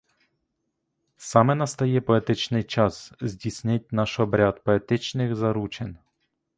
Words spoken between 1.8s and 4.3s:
поетичний час здійснить наш